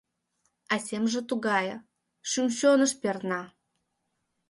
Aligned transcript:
А 0.73 0.75
семже 0.87 1.21
тугае— 1.29 1.75
шӱм-чоныш 2.29 2.91
перна. 3.01 3.41